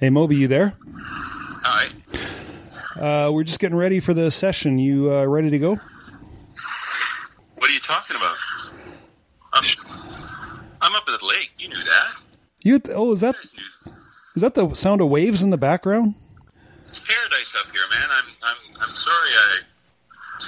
[0.00, 0.74] Hey, Moby, you there?
[1.64, 1.90] Right.
[2.96, 4.78] Uh, we're just getting ready for the session.
[4.78, 5.76] You uh, ready to go?
[7.56, 8.36] What are you talking about?
[9.52, 9.64] I'm,
[10.80, 11.50] I'm up at the lake.
[11.58, 12.06] You knew that.
[12.62, 13.54] You oh, is that You guys
[13.86, 13.92] knew.
[14.36, 16.14] is that the sound of waves in the background?
[16.86, 18.08] It's paradise up here, man.
[18.10, 19.30] I'm I'm I'm sorry.
[19.30, 19.58] I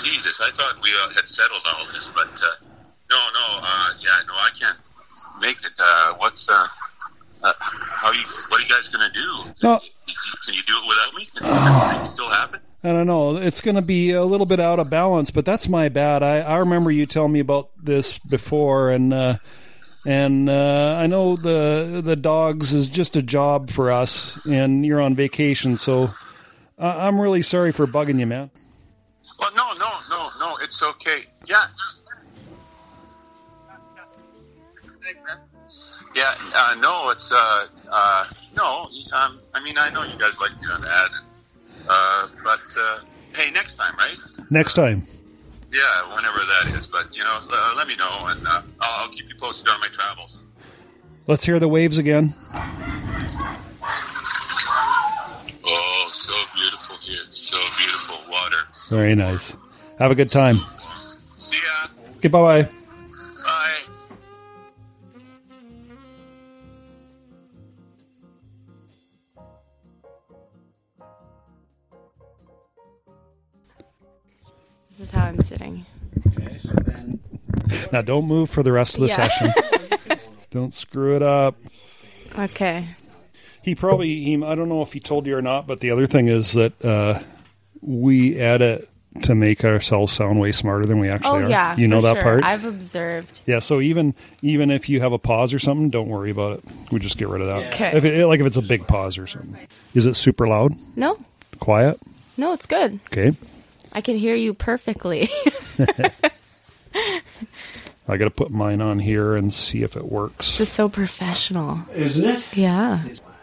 [0.05, 2.65] Jesus, I thought we uh, had settled all this, but uh,
[3.11, 3.59] no, no.
[3.63, 4.79] Uh, yeah, no, I can't
[5.41, 5.73] make it.
[5.79, 6.49] Uh, what's
[7.43, 8.23] uh, uh, how you?
[8.49, 9.45] What are you guys gonna do?
[9.63, 9.81] No.
[10.47, 11.29] Can you do it without me?
[11.35, 11.45] Can
[11.89, 12.61] everything still happen?
[12.83, 13.37] I don't know.
[13.37, 16.23] It's going to be a little bit out of balance, but that's my bad.
[16.23, 19.35] I, I remember you telling me about this before, and uh,
[20.07, 25.01] and uh, I know the the dogs is just a job for us, and you're
[25.01, 26.05] on vacation, so
[26.79, 28.51] uh, I'm really sorry for bugging you, man.
[29.39, 30.57] Well, no, no, no, no.
[30.63, 31.25] It's okay.
[31.47, 31.65] Yeah.
[36.15, 36.35] Yeah.
[36.55, 38.25] Uh, no, it's uh, uh,
[38.57, 38.89] no.
[39.13, 41.11] Um, I mean, I know you guys like doing that,
[41.89, 43.01] uh, but uh,
[43.35, 44.17] hey, next time, right?
[44.51, 45.07] Next time.
[45.73, 46.89] Yeah, whenever that is.
[46.89, 49.81] But you know, uh, let me know, and uh, I'll, I'll keep you posted on
[49.81, 50.45] my travels.
[51.27, 52.35] Let's hear the waves again.
[55.65, 57.25] Oh, so beautiful here.
[57.31, 58.57] So beautiful water.
[58.89, 59.57] Very nice.
[59.99, 60.59] Have a good time.
[61.39, 61.89] See ya.
[62.21, 62.63] Goodbye.
[62.63, 62.71] Bye.
[75.13, 75.87] Is how I'm sitting.
[76.29, 77.21] Okay, so then
[77.93, 79.29] Now don't move for the rest of the Yeah.
[79.29, 79.53] session.
[80.51, 81.57] don't screw it up.
[82.39, 82.89] Okay.
[83.63, 86.07] He probably he I don't know if he told you or not, but the other
[86.07, 87.21] thing is that uh,
[87.81, 88.89] we edit
[89.23, 91.49] to make ourselves sound way smarter than we Oh actually are.
[91.51, 92.23] yeah, you know that sure.
[92.23, 92.45] part.
[92.45, 93.41] I've observed.
[93.47, 96.65] yeah, so even even if you have a pause or something, don't worry about it.
[96.93, 97.75] We just get rid of that.
[97.75, 97.97] Okay.
[97.97, 99.57] If it, like if it's a big pause or something.
[99.95, 100.73] Is it super loud?
[100.97, 101.19] No,
[101.59, 102.01] Quiet?
[102.37, 103.01] no, it's good.
[103.07, 103.37] Okay.
[103.93, 105.29] I can hear you perfectly.
[108.09, 110.59] I got to put mine on here and see if it works.
[110.59, 111.81] this is so professional.
[111.95, 112.57] isn't it?
[112.57, 113.03] Yeah.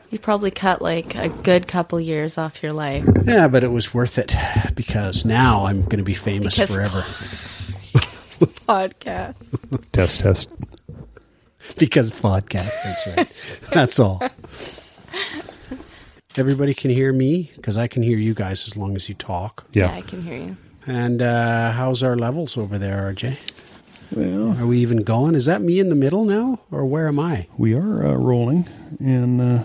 [0.09, 3.05] You probably cut like a good couple years off your life.
[3.25, 4.33] Yeah, but it was worth it
[4.75, 7.05] because now I'm going to be famous Because- forever
[8.67, 9.91] Podcast.
[9.93, 10.49] Test test.
[11.77, 12.71] because podcast.
[12.83, 13.31] That's right.
[13.73, 14.21] That's all.
[16.37, 19.65] Everybody can hear me because I can hear you guys as long as you talk.
[19.73, 19.91] Yeah.
[19.91, 19.97] Yeah.
[19.97, 20.57] I can hear you.
[20.85, 23.37] And uh, how's our levels over there, RJ?
[24.15, 25.35] Well, Are we even going?
[25.35, 27.47] Is that me in the middle now, or where am I?
[27.57, 28.65] we are uh, rolling,
[29.01, 29.63] and uh,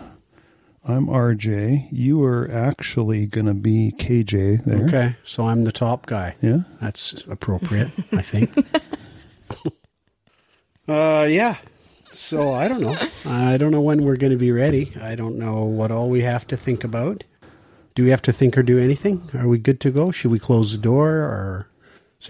[0.85, 1.89] I'm RJ.
[1.93, 4.85] You are actually going to be KJ there.
[4.87, 6.35] Okay, so I'm the top guy.
[6.43, 6.61] Yeah.
[6.81, 8.51] That's appropriate, I think.
[10.89, 11.59] uh, yeah.
[12.13, 12.97] So I don't know.
[13.25, 14.93] I don't know when we're going to be ready.
[15.01, 17.25] I don't know what all we have to think about.
[17.95, 19.29] Do we have to think or do anything?
[19.35, 20.11] Are we good to go?
[20.11, 21.69] Should we close the door or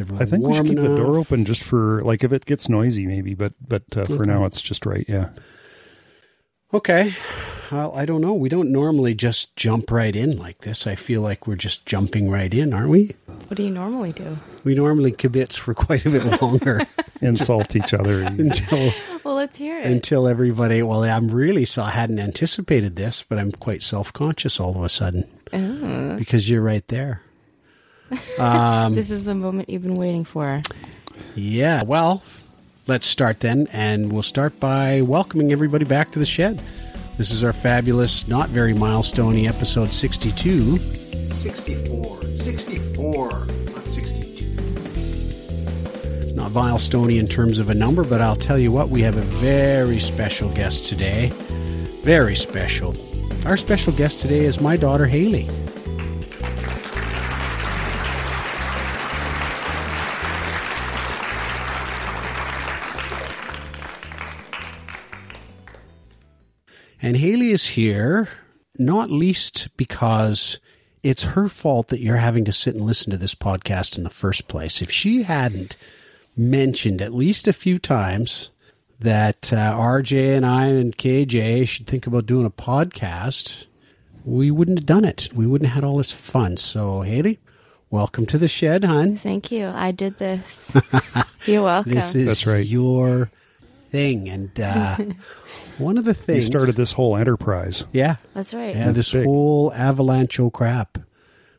[0.00, 3.06] I think we should keep the door open just for like if it gets noisy,
[3.06, 3.34] maybe.
[3.34, 5.04] But but uh, for now, it's just right.
[5.06, 5.30] Yeah.
[6.72, 7.14] Okay.
[7.70, 8.32] Well, I don't know.
[8.32, 10.86] We don't normally just jump right in like this.
[10.86, 13.12] I feel like we're just jumping right in, aren't we?
[13.52, 14.38] What do you normally do?
[14.64, 16.86] We normally kibitz for quite a bit longer
[17.20, 18.22] Insult each other.
[18.22, 19.84] until Well, let's hear it.
[19.84, 20.80] until everybody.
[20.82, 24.82] Well, I'm really so I hadn't anticipated this, but I'm quite self conscious all of
[24.82, 26.16] a sudden Oh.
[26.16, 27.20] because you're right there.
[28.38, 30.62] Um, this is the moment you've been waiting for.
[31.34, 31.82] Yeah.
[31.82, 32.22] Well,
[32.86, 36.58] let's start then, and we'll start by welcoming everybody back to the shed.
[37.18, 40.78] This is our fabulous, not very milestoney episode 62.
[41.34, 42.22] 64.
[42.42, 44.44] 64, not 62.
[46.18, 49.16] It's not milestoney in terms of a number, but I'll tell you what, we have
[49.16, 51.32] a very special guest today.
[52.04, 52.94] Very special.
[53.44, 55.48] Our special guest today is my daughter, Haley.
[67.04, 68.28] And Haley is here,
[68.78, 70.60] not least because
[71.02, 74.10] it's her fault that you're having to sit and listen to this podcast in the
[74.10, 74.80] first place.
[74.80, 75.76] If she hadn't
[76.36, 78.50] mentioned at least a few times
[79.00, 83.66] that uh, RJ and I and KJ should think about doing a podcast,
[84.24, 85.28] we wouldn't have done it.
[85.34, 86.56] We wouldn't have had all this fun.
[86.56, 87.40] So, Haley,
[87.90, 89.16] welcome to the shed, hon.
[89.16, 89.66] Thank you.
[89.66, 90.70] I did this.
[91.46, 91.94] You're welcome.
[91.94, 92.64] This is That's right.
[92.64, 93.30] your
[93.92, 94.28] thing.
[94.28, 94.96] And uh,
[95.78, 96.46] one of the You things.
[96.46, 97.84] started this whole enterprise.
[97.92, 98.16] Yeah.
[98.34, 98.74] That's right.
[98.74, 99.24] Yeah, That's this big.
[99.24, 100.98] whole avalanche of crap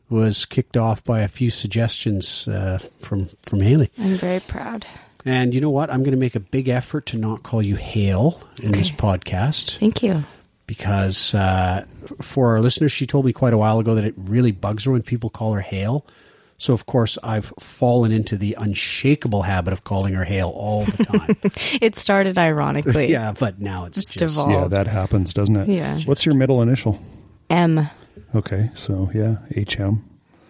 [0.10, 3.90] was kicked off by a few suggestions uh, from from Haley.
[3.98, 4.86] I'm very proud.
[5.26, 5.90] And you know what?
[5.90, 9.78] I'm going to make a big effort to not call you Hale in this podcast
[9.80, 10.26] Thank you.
[10.68, 11.86] because uh,
[12.22, 14.92] for our listeners, she told me quite a while ago that it really bugs her
[14.92, 16.06] when people call her Hale.
[16.64, 21.04] So, of course, I've fallen into the unshakable habit of calling her Hale all the
[21.04, 21.36] time.
[21.82, 23.12] It started ironically.
[23.12, 24.36] yeah, but now it's, It's just.
[24.36, 24.54] devolved.
[24.54, 25.68] Yeah, that happens, doesn't it?
[25.68, 26.00] Yeah.
[26.06, 26.98] What's your middle initial?
[27.50, 27.90] M.
[28.34, 30.06] Okay, so yeah, HM.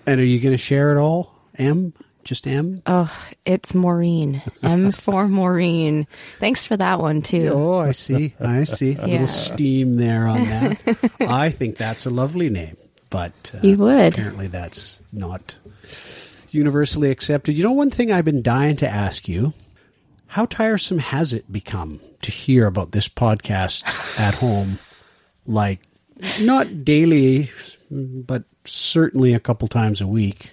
[0.05, 1.33] And are you going to share it all?
[1.57, 1.95] M?
[2.23, 2.83] Just M?
[2.85, 3.11] Oh,
[3.43, 4.43] it's Maureen.
[4.61, 6.05] M for Maureen.
[6.39, 7.49] Thanks for that one too.
[7.51, 8.35] Oh, I see.
[8.39, 8.95] I see.
[8.97, 11.11] A little steam there on that.
[11.21, 12.77] I think that's a lovely name,
[13.13, 14.13] but uh, You would.
[14.15, 15.55] apparently that's not
[16.49, 17.55] universally accepted.
[17.55, 19.53] You know, one thing I've been dying to ask you:
[20.25, 23.83] How tiresome has it become to hear about this podcast
[24.19, 24.79] at home?
[25.45, 25.81] Like,
[26.41, 27.51] not daily,
[27.91, 30.51] but certainly a couple times a week.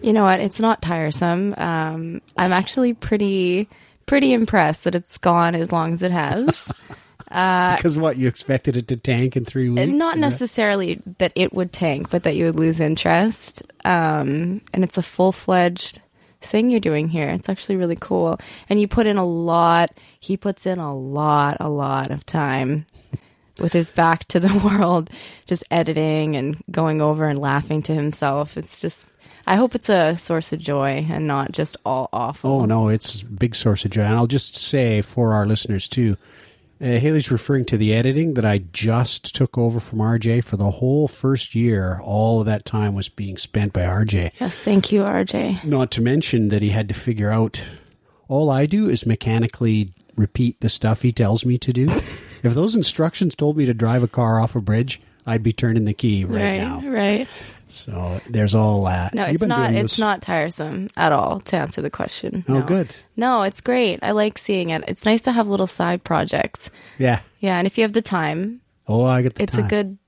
[0.00, 0.38] You know what?
[0.38, 1.54] It's not tiresome.
[1.58, 3.68] Um, I'm actually pretty
[4.06, 6.68] pretty impressed that it's gone as long as it has.
[7.30, 9.82] Because what you expected it to tank in three weeks?
[9.82, 13.62] Uh, Not Is that- necessarily that it would tank, but that you would lose interest.
[13.84, 16.00] Um, and it's a full fledged
[16.42, 17.28] thing you're doing here.
[17.28, 18.38] It's actually really cool.
[18.68, 22.86] And you put in a lot, he puts in a lot, a lot of time
[23.60, 25.10] with his back to the world,
[25.46, 28.56] just editing and going over and laughing to himself.
[28.56, 29.04] It's just,
[29.46, 32.62] I hope it's a source of joy and not just all awful.
[32.62, 34.02] Oh no, it's a big source of joy.
[34.02, 36.16] And I'll just say for our listeners too,
[36.80, 40.70] uh, Haley's referring to the editing that I just took over from RJ for the
[40.70, 42.00] whole first year.
[42.02, 44.32] All of that time was being spent by RJ.
[44.40, 45.64] Yes, thank you, RJ.
[45.64, 47.62] Not to mention that he had to figure out.
[48.28, 51.88] All I do is mechanically repeat the stuff he tells me to do.
[52.42, 55.84] if those instructions told me to drive a car off a bridge, I'd be turning
[55.84, 56.80] the key right, Right, now.
[56.88, 57.28] right.
[57.70, 59.14] So there's all that.
[59.14, 59.74] No, You've it's been not.
[59.74, 61.40] It's not tiresome at all.
[61.40, 62.44] To answer the question.
[62.48, 62.62] Oh, No.
[62.62, 62.94] good.
[63.16, 63.98] No, it's great.
[64.02, 64.84] I like seeing it.
[64.88, 66.70] It's nice to have little side projects.
[66.98, 67.20] Yeah.
[67.38, 69.64] Yeah, and if you have the time, Oh, I get the it's time.
[69.64, 69.98] a good.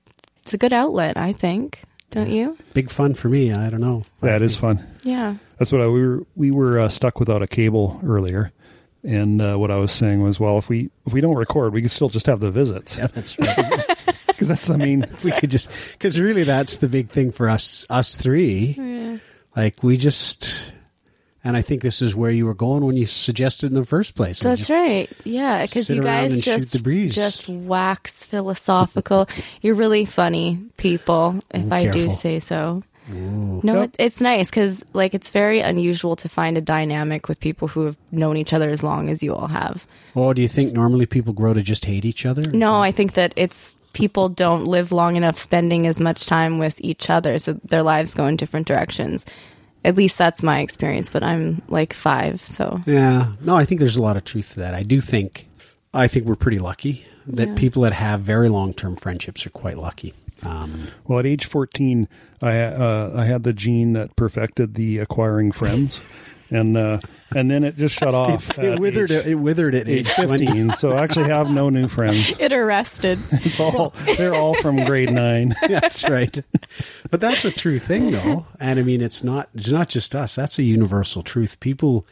[0.43, 1.17] It's a good outlet.
[1.17, 1.81] I think.
[2.11, 2.57] Don't you?
[2.73, 3.51] big fun for me.
[3.51, 4.03] I don't know.
[4.21, 4.85] That is fun.
[5.01, 5.37] Yeah.
[5.57, 6.23] That's what I, we were.
[6.35, 8.51] We were uh, stuck without a cable earlier,
[9.03, 11.81] and uh, what I was saying was, well, if we if we don't record, we
[11.81, 13.85] can still just have the visits Yeah, that's right.
[14.43, 15.05] because that's the main.
[15.23, 19.19] we could just because really that's the big thing for us us three
[19.55, 20.71] like we just
[21.43, 24.15] and i think this is where you were going when you suggested in the first
[24.15, 25.09] place That's just- right.
[25.23, 29.27] Yeah, because you guys just just wax philosophical.
[29.61, 32.83] You're really funny people, if Ooh, I do say so.
[33.09, 33.83] No, Yep.
[33.89, 37.85] it, it's nice because like it's very unusual to find a dynamic with people who
[37.85, 39.85] have known each other as long as you all have.
[40.15, 43.13] oh do you think normally people grow to just hate each other No, I think
[43.15, 47.53] that it's people don't live long enough spending as much time with each other, so
[47.63, 49.25] their lives go in different directions.
[49.85, 52.81] At least that's my experience, but I'm like five, so.
[52.85, 53.33] Yeah.
[53.41, 54.73] No i think there's a lot of truth to that.
[54.73, 55.47] I do think
[55.93, 57.55] i think we're pretty lucky that Yeah.
[57.55, 60.13] people that have very long-term friendships are quite lucky.
[60.41, 62.07] Um, Well, at age fourteen,
[62.41, 66.01] I uh, I had the gene that perfected the acquiring friends,
[66.49, 66.99] and uh,
[67.35, 68.49] and then it just shut off.
[68.57, 70.73] it at withered age, it withered at age age 20 fifteen.
[70.73, 72.33] so I actually have no new friends.
[72.39, 73.19] it arrested.
[73.45, 75.53] It's all they're all from grade nine.
[75.67, 76.37] that's right.
[77.11, 78.45] But that's a true thing, though.
[78.59, 80.35] And I mean, it's not it's not just us.
[80.35, 81.59] That's a universal truth.
[81.59, 82.07] People,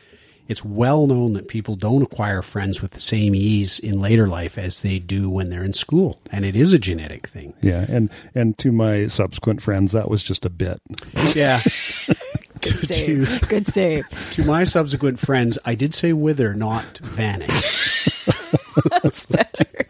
[0.48, 4.58] it's well known that people don't acquire friends with the same ease in later life
[4.58, 7.54] as they do when they're in school, and it is a genetic thing.
[7.62, 10.82] Yeah, and and to my subsequent friends, that was just a bit.
[11.34, 11.62] Yeah.
[12.62, 13.50] Good to, save.
[13.50, 14.06] Good save.
[14.32, 17.50] to my subsequent friends, I did say wither, not vanish.
[19.04, 19.86] That's better.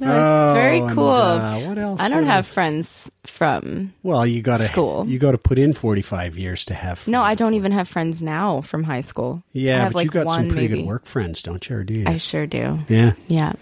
[0.00, 1.08] No, it's very Oh, and, cool.
[1.08, 2.00] uh, what else?
[2.00, 3.94] I don't have friends from.
[4.02, 5.06] Well, you got to School.
[5.08, 7.06] You got to put in forty five years to have.
[7.08, 9.42] No, I don't even have friends now from high school.
[9.52, 10.80] Yeah, but like you got one some pretty maybe.
[10.82, 11.76] good work friends, don't you?
[11.76, 12.04] Or do you?
[12.06, 12.80] I sure do.
[12.88, 13.12] yeah.
[13.28, 13.52] Yeah.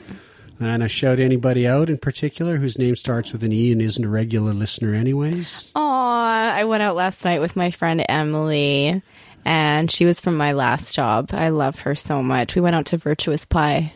[0.64, 4.04] And I shout anybody out in particular whose name starts with an E and isn't
[4.04, 5.71] a regular listener, anyways.
[5.75, 9.02] Aw, I went out last night with my friend Emily,
[9.45, 11.31] and she was from my last job.
[11.33, 12.54] I love her so much.
[12.54, 13.92] We went out to Virtuous Pie.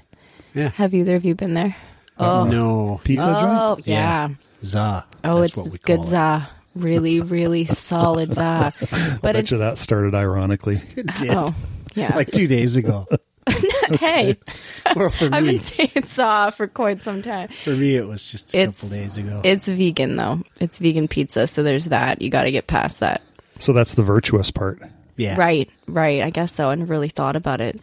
[0.55, 0.71] Yeah.
[0.71, 1.77] Have either of you been there?
[2.19, 3.01] Uh, oh, No.
[3.05, 3.87] Pizza oh, joint?
[3.87, 4.29] yeah.
[4.65, 5.05] Za.
[5.23, 6.07] Oh, That's what it's we good it.
[6.07, 6.49] za.
[6.75, 8.73] Really, really solid za.
[8.93, 10.81] I But bet it's you that started ironically.
[10.97, 11.31] It did.
[11.31, 11.55] oh,
[11.95, 12.17] yeah.
[12.17, 13.07] Like two days ago.
[14.01, 14.37] hey,
[14.97, 17.49] well, for I've been saying za for quite some time.
[17.49, 19.41] for me, it was just a It's- couple days ago.
[19.45, 20.43] It's vegan though.
[20.61, 22.21] It's vegan pizza, so there's that.
[22.23, 23.23] You got to get past that.
[23.59, 24.81] So that's the virtuous part.
[25.17, 25.37] yeah.
[25.39, 26.23] Right, right.
[26.23, 26.69] I guess so.
[26.69, 27.81] I never really thought about it,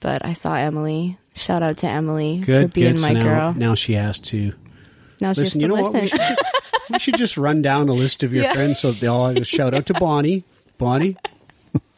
[0.00, 1.18] but I saw Emily.
[1.34, 2.72] Shout out to Emily for Good.
[2.72, 3.00] being good.
[3.02, 3.54] my so now, girl.
[3.54, 4.52] now she has to
[5.20, 5.42] now she listen.
[5.42, 5.92] has You to know what?
[5.94, 6.42] We should, just,
[6.90, 8.54] we should just run down a list of your Yeah.
[8.54, 10.44] friends so they all shout out to Bonnie.
[10.78, 11.16] Bonnie,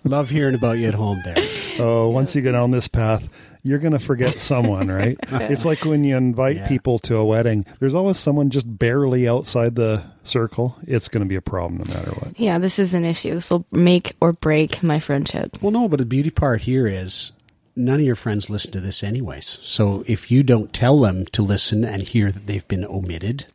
[0.08, 1.36] love hearing about you at home there.
[1.80, 3.28] Oh, once you get on this path,
[3.62, 5.16] you're going to forget someone, right?
[5.28, 6.66] it's like when you invite Yeah.
[6.66, 7.66] people to a wedding.
[7.78, 10.76] There's always someone just barely outside the circle.
[10.88, 12.32] It's going to be a problem no matter what.
[12.36, 13.32] Yeah, this is an issue.
[13.34, 15.62] This will make or break my friendships.
[15.62, 17.30] Well, no, but the beauty part here is
[17.76, 19.60] none of your friends listen to this anyways.
[19.62, 23.46] So if you don't tell them to listen and hear that they've been omitted,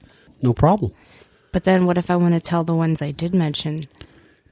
[0.41, 0.93] no problem.
[1.51, 3.87] But then what if I want to tell the ones I did mention?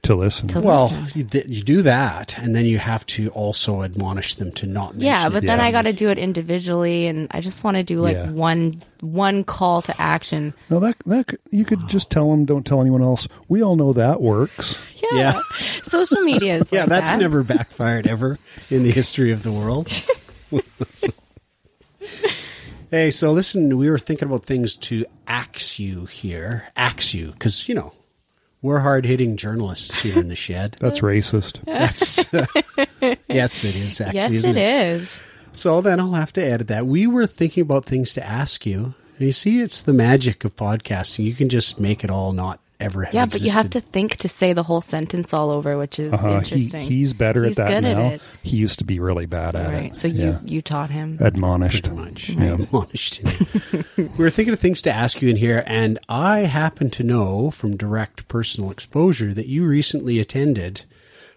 [0.02, 0.48] To listen.
[0.48, 1.18] To Well, listen?
[1.18, 4.96] you, th- you do that, and then you have to also admonish them to not.
[4.96, 5.46] Yeah, mention but it.
[5.46, 5.64] then Yeah.
[5.64, 8.30] I got to do it individually, and I just want to do like Yeah.
[8.30, 10.54] one one call to action.
[10.70, 12.44] no, that that could- you could just tell them.
[12.46, 13.28] Don't tell anyone else.
[13.48, 14.76] We all know that works.
[15.00, 15.40] Yeah, Yeah.
[15.84, 17.20] social media is yeah, like that's that.
[17.20, 18.38] never backfired ever
[18.70, 19.88] in the history of the world.
[22.90, 27.68] hey, so listen, we were thinking about things to axe you here, axe you, because
[27.68, 27.92] you know
[28.62, 30.76] we're hard hitting journalists here in the shed.
[30.80, 31.62] That's racist.
[31.64, 32.18] That's
[33.28, 34.00] yes, it is.
[34.00, 35.20] Actually, Yes, isn't it is.
[35.52, 36.86] So then I'll have to edit that.
[36.86, 38.94] We were thinking about things to ask you.
[39.18, 41.24] And you see, it's the magic of podcasting.
[41.24, 44.16] You can just make it all not ever have Yeah, but you have to think
[44.18, 46.80] to say the whole sentence all over, which is Uh, he, interesting.
[46.82, 48.00] he's better He's at that good now.
[48.06, 48.22] At it.
[48.42, 49.84] He used to be really bad at Right.
[49.92, 49.96] it.
[49.96, 50.38] So you Yeah.
[50.44, 51.16] you taught him.
[51.20, 51.84] admonished.
[51.84, 52.28] Pretty much.
[52.30, 52.54] Yeah.
[52.54, 53.84] Admonished him.
[53.96, 57.50] we were thinking of things to ask you in here, and I happen to know
[57.50, 60.84] from direct personal exposure that you recently attended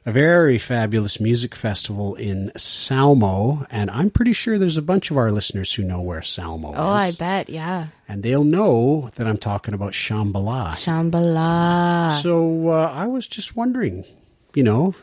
[0.06, 5.18] a very fabulous music festival in Salmo, and I'm pretty sure there's a bunch of
[5.18, 6.78] our listeners who know where Salmo is.
[6.78, 7.50] Oh, I bet.
[7.50, 7.88] Yeah.
[8.08, 10.74] And they'll know that I'm talking about Shambhala.
[10.74, 12.12] Shambhala.
[12.22, 14.06] So uh, I was just wondering,
[14.54, 14.94] you know,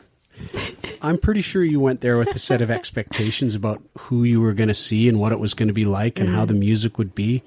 [1.01, 4.53] I'm pretty sure you went there with a set of expectations about who you were
[4.53, 6.97] going to see and what it was going to be like and how the music
[6.97, 7.43] would be.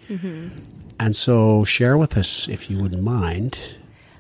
[1.00, 3.58] And so share with us, if you wouldn't mind,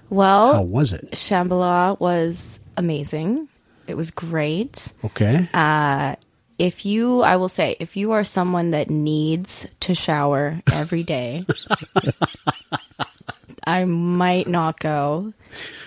[0.08, 1.10] well, how was it?
[1.12, 3.48] Shambhala was amazing.
[3.86, 4.92] It was great.
[5.04, 5.48] Okay.
[5.54, 6.16] Uh,
[6.58, 11.44] if you, I will say, if you are someone that needs to shower every day,
[13.66, 15.32] I might not go.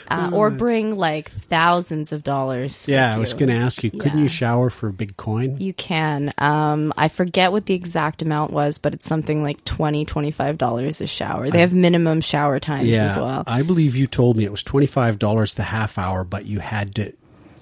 [0.09, 2.87] Uh, or bring like thousands of dollars.
[2.87, 4.23] yeah, I was going to ask you, couldn't Yeah.
[4.23, 5.57] you shower for a big coin?
[5.59, 6.33] You can.
[6.37, 11.07] Um, I forget what the exact amount was, but it's something like $20, $25 a
[11.07, 11.49] shower.
[11.49, 13.43] They have minimum shower times yeah, as well.
[13.47, 17.13] I believe you told me it was $25 the half hour, but you had to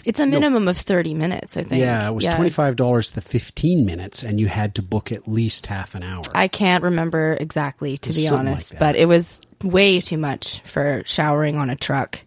[0.05, 1.81] It's a minimum of 30 minutes, I think.
[1.81, 5.27] Yeah, it was twenty five dollars the fifteen minutes, and you had to book at
[5.27, 6.23] least half an hour.
[6.33, 8.79] I can't remember exactly, to be something like honest, that.
[8.79, 12.21] but it was way too much for showering on a truck.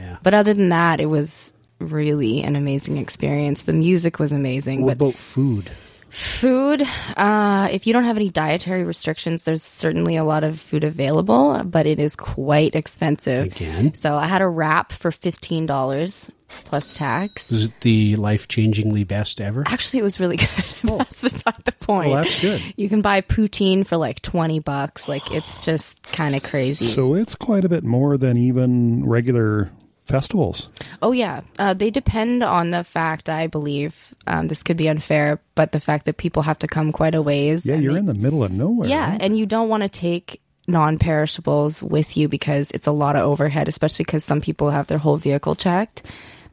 [0.00, 0.16] Yeah.
[0.22, 3.62] But other than that, it was really an amazing experience.
[3.62, 5.70] The music was amazing, what but about food?
[6.10, 6.82] food,
[7.16, 11.62] uh, if you don't have any dietary restrictions, there's certainly a lot of food available,
[11.64, 13.46] but it is quite expensive.
[13.46, 13.94] Again?
[13.94, 16.30] So I had a wrap for $15
[16.64, 17.50] plus tax.
[17.52, 19.62] Is it the life changingly best ever?
[19.66, 20.48] Actually, it was really good.
[20.82, 22.10] that's beside the point.
[22.10, 22.62] Well, that's good.
[22.76, 25.08] You can buy poutine for like 20 bucks.
[25.08, 26.86] Like, it's just kind of crazy.
[26.86, 29.70] So it's quite a bit more than even regular
[30.10, 30.68] festivals.
[31.02, 31.40] oh, yeah.
[31.58, 35.80] Uh, they depend on the fact, I believe, um, this could be unfair, but the
[35.80, 37.64] fact that people have to come quite a ways.
[37.64, 38.88] Yeah, and you're they- in the middle of nowhere.
[38.88, 39.22] Yeah, right?
[39.22, 43.68] and you don't want to take non-perishables with you because it's a lot of overhead,
[43.68, 46.02] especially because some people have their whole vehicle checked.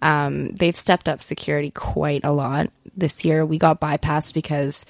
[0.02, 3.46] Um, they've stepped up security quite a lot this year.
[3.46, 4.86] We got bypassed because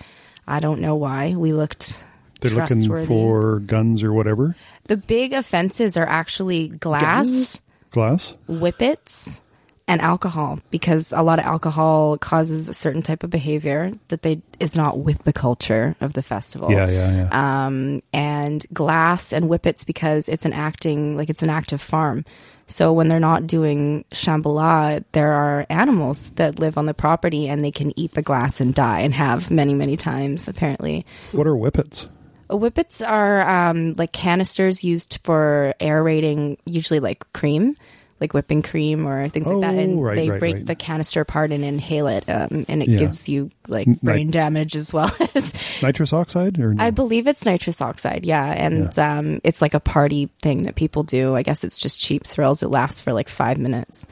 [0.48, 2.04] I don't know why we looked.
[2.42, 4.56] They're looking for guns or whatever.
[4.86, 7.62] the big offenses are actually glass,
[7.98, 8.34] Glass.
[8.48, 9.42] whippets,
[9.88, 14.42] and alcohol because a lot of alcohol causes a certain type of behavior that they
[14.60, 16.70] is not with the culture of the festival.
[16.70, 17.66] Yeah, yeah, yeah.
[17.66, 22.25] um, and glass and whippets because it's an acting like it's an active farm.
[22.68, 27.63] So when they're not doing Shambhala, there are animals that live on the property and
[27.63, 31.06] they can eat the glass and die and have many, many times apparently.
[31.32, 32.10] what are whippets?
[32.50, 37.75] Whippets are um, like canisters used for aerating, usually like cream,
[38.20, 39.75] like whipping cream or things like that.
[39.75, 40.66] Oh, And right, they right, break right.
[40.66, 42.98] the canister apart and inhale it, um, and it Yeah.
[43.00, 46.84] gives you like brain damage as well as Nitrous oxide or no?
[46.84, 51.04] I believe it's nitrous oxide, yeah, and um, it's like a party thing that people
[51.04, 51.36] do.
[51.36, 52.63] I guess it's just cheap thrills.
[52.63, 54.08] It lasts for like five minutes.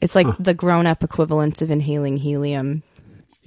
[0.00, 2.82] It's like the grown-up equivalent of inhaling helium.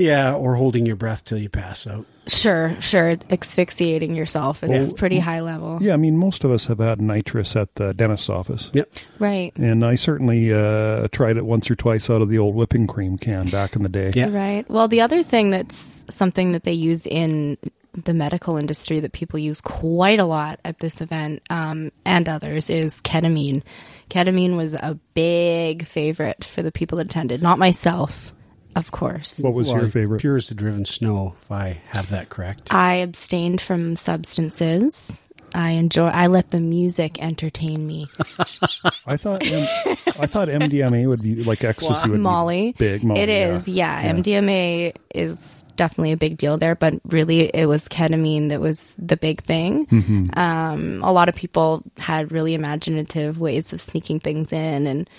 [0.02, 2.06] Yeah, or holding your breath till you pass out.
[2.28, 4.64] Sure, sure, asphyxiating yourself.
[4.64, 7.76] It's Well, pretty high level, yeah, I mean, most of us have had nitrous at
[7.76, 8.70] the dentist's office.
[8.74, 8.90] Yep.
[9.20, 9.52] right?
[9.56, 13.18] And I certainly uh, tried it once or twice out of the old whipping cream
[13.18, 14.12] can back in the day.
[14.14, 14.32] Yeah.
[14.32, 14.70] Right.
[14.70, 17.58] Well, the other thing that's something that they use in
[17.94, 22.70] the medical industry that people use quite a lot at this event um, and others
[22.70, 23.64] is ketamine.
[24.10, 27.42] Ketamine was a big favorite for the people that attended.
[27.42, 28.32] Not myself.
[28.76, 29.40] Of course.
[29.40, 30.20] What was Well, your favorite?
[30.22, 32.74] Pure as the driven snow, if I have that correct.
[32.74, 35.22] I abstained from substances.
[35.54, 36.06] I enjoy.
[36.08, 38.08] I let the music entertain me.
[39.06, 43.04] I thought M- I thought MDMA would be like ecstasy would Molly, be big.
[43.04, 44.14] Molly, It is, yeah.
[44.14, 49.18] MDMA is definitely a big deal there, but really, it was ketamine that was the
[49.18, 49.88] big thing.
[49.88, 50.40] Mm-hmm.
[50.40, 55.10] Um, a lot of people had really imaginative ways of sneaking things in, and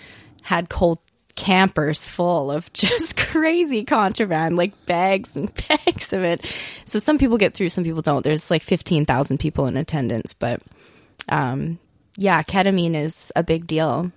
[0.40, 0.98] had cold
[1.34, 6.44] campers full of just crazy contraband, like bags and bags of it.
[6.86, 8.22] So some people get through, some people don't.
[8.22, 10.62] There's like fifteen thousand people in attendance, but
[11.28, 11.78] um,
[12.16, 14.12] yeah, ketamine is a big deal,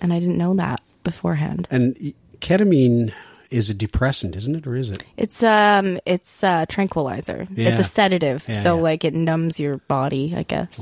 [0.00, 1.68] and I didn't know that beforehand.
[1.70, 3.12] And ketamine
[3.50, 5.04] is a depressant, isn't it, or is it?
[5.16, 7.46] It's um it's a tranquilizer.
[7.56, 8.46] It's a sedative.
[8.48, 8.82] Yeah, so yeah.
[8.82, 10.80] like it numbs your body, I guess.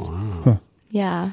[0.90, 1.33] Yeah.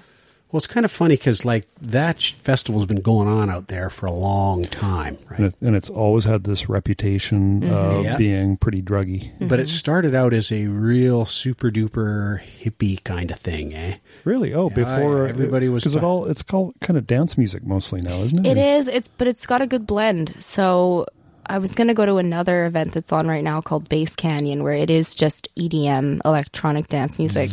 [0.54, 4.06] Well, it's kind of funny because like that festival's been going on out there for
[4.06, 5.40] a long time, right?
[5.40, 8.18] and, it, and it's always had this reputation of Yeah.
[8.18, 9.32] being pretty druggy.
[9.50, 13.96] But it started out as a real super duper hippie kind of thing, eh?
[14.26, 14.54] Really?
[14.54, 18.22] Oh, before everybody was because it all it's called kind of dance music mostly now,
[18.22, 18.56] isn't it?
[18.56, 18.88] It is.
[18.88, 20.36] It's but it's got a good blend.
[20.40, 21.08] So
[21.48, 24.62] I was going to go to another event that's on right now called Bass Canyon
[24.62, 27.50] where it is just EDM electronic dance music.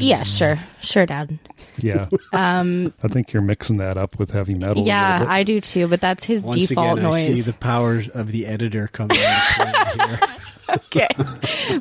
[0.00, 0.58] Yeah, sure.
[0.80, 1.38] Sure, dad.
[1.78, 2.08] Yeah.
[2.32, 4.84] um, I think you're mixing that up with heavy metal.
[4.86, 5.24] Yeah.
[5.28, 7.46] I do too, but that's his Once default again, I see noise.
[7.46, 10.20] the powers of the editor coming into play here.
[10.70, 11.08] okay.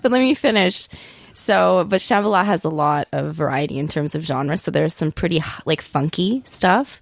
[0.01, 0.88] but let me finish.
[1.33, 4.57] So, but Shambhala has a lot of variety in terms of genre.
[4.57, 7.00] So there's some pretty like funky stuff.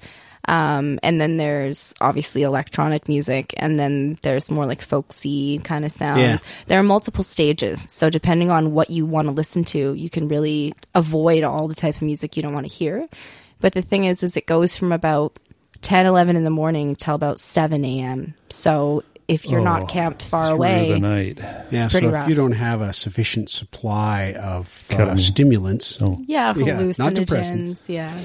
[0.48, 5.92] Um, and then there's obviously electronic music, and then there's more like folksy kind of
[5.92, 6.22] sounds.
[6.22, 6.38] Yeah.
[6.68, 10.28] There are multiple stages, so depending on what you want to listen to, you can
[10.28, 13.06] really avoid all the type of music you don't want to hear.
[13.60, 15.38] But the thing is, is it goes from about
[15.82, 18.34] 10, 11 in the morning till about 7 a.m.
[18.50, 21.38] So if you're Oh, not camped far through away, the night.
[21.70, 26.18] Yeah, so pretty if you don't have a sufficient supply of uh, stimulants, Oh.
[26.26, 27.82] Yeah, Yeah, not hallucinogens.
[27.88, 28.18] Yeah.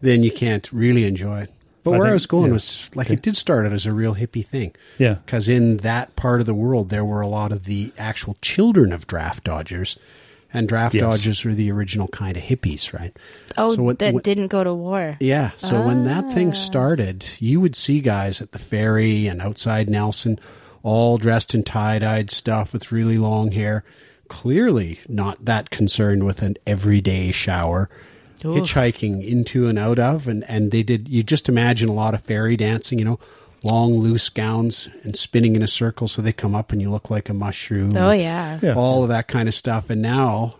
[0.00, 1.52] then you can't really enjoy it.
[1.84, 2.52] But I where I was going yeah.
[2.54, 4.74] was like it did start out as a real hippie thing.
[4.98, 5.14] Yeah.
[5.14, 8.92] Because in that part of the world, there were a lot of the actual children
[8.92, 9.98] of draft dodgers,
[10.54, 11.02] and draft Yes.
[11.02, 13.16] dodgers were the original kind of hippies, right?
[13.56, 15.16] Oh, So what- that what- didn't go to war.
[15.18, 15.50] Yeah.
[15.56, 16.30] So when that Ah.
[16.30, 20.38] thing started, you would see guys at the ferry and outside Nelson,
[20.84, 23.82] all dressed in tie dyed stuff with really long hair,
[24.28, 27.88] clearly not that concerned with an everyday shower.
[28.50, 31.08] Hitchhiking into and out of, and, and they did.
[31.08, 33.18] You just imagine a lot of fairy dancing, you know,
[33.64, 37.10] long loose gowns and spinning in a circle, so they come up and you look
[37.10, 37.96] like a mushroom.
[37.96, 38.58] Oh yeah.
[38.62, 38.74] Yeah.
[38.74, 39.88] all of that kind of stuff.
[39.90, 40.56] And now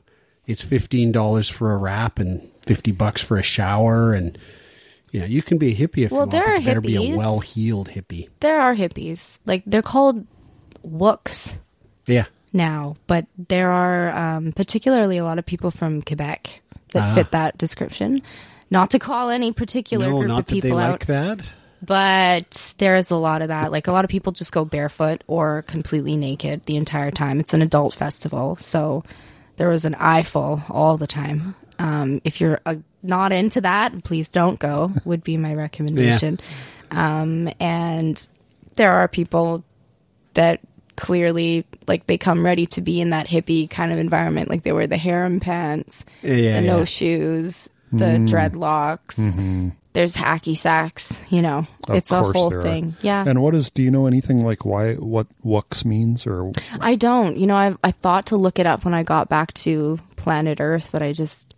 [0.46, 4.38] it's fifteen dollars for a wrap and fifty bucks for a shower, and
[5.10, 6.30] you know you can be a hippie if Well, you want.
[6.32, 8.28] there but are you better be a well-heeled hippie.
[8.40, 9.38] There are hippies.
[9.46, 10.26] Like they're called
[10.82, 11.58] wooks
[12.06, 16.61] Yeah, now, but there are um, particularly a lot of people from Quebec
[16.92, 18.20] that fit that description.
[18.70, 20.10] Not to call any particular Ah.
[20.10, 21.52] no, group of people out, like that.
[21.82, 23.70] but there is a lot of that.
[23.72, 27.40] Like a lot of people just go barefoot or completely naked the entire time.
[27.40, 29.04] It's an adult festival, so
[29.56, 31.54] there was an eyeful all the time.
[31.78, 34.92] Um, if you're uh, not into that, please don't go.
[35.04, 36.38] Would be my recommendation.
[36.90, 38.26] Um, and
[38.76, 39.64] there are people
[40.34, 40.60] that
[40.96, 44.48] clearly like they come ready to be in that hippie kind of environment.
[44.50, 46.84] Like they wear the harem pants, Yeah, yeah, the no yeah.
[46.84, 47.98] shoes, mm-hmm.
[47.98, 49.18] the dreadlocks.
[49.18, 49.68] Mm-hmm.
[49.94, 51.20] There's hacky sacks.
[51.28, 52.62] You know, Of it's a whole there are.
[52.62, 52.94] thing.
[53.02, 53.24] Yeah.
[53.26, 53.68] And what is?
[53.68, 56.50] Do you know anything like why what wooks means or?
[56.80, 57.36] I don't.
[57.36, 60.60] You know, I I thought to look it up when I got back to planet
[60.60, 61.54] Earth, but I just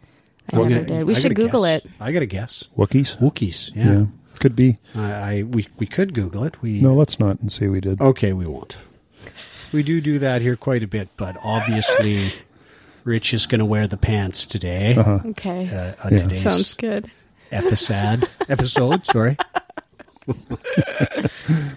[0.53, 1.07] I Well, never I gotta- did.
[1.07, 1.85] We I should Google guess.
[1.85, 1.90] it.
[2.01, 2.68] I got to guess.
[2.77, 3.18] Wookiees?
[3.20, 3.70] Wookiees.
[3.77, 3.85] Yeah.
[4.01, 4.07] Yeah.
[4.40, 4.79] Could be.
[4.97, 6.61] I, I we we could Google it.
[6.61, 8.01] We No, let's not and say we did.
[8.01, 8.77] Okay, we won't.
[9.75, 12.33] We do do that here quite a bit, but obviously,
[13.03, 14.95] Rich is going to wear the pants today.
[14.95, 15.19] Uh-huh.
[15.31, 15.69] Okay.
[15.69, 16.19] Uh, on Yeah.
[16.19, 17.11] today's Sounds good.
[17.51, 18.29] episode.
[18.49, 19.37] episode, sorry.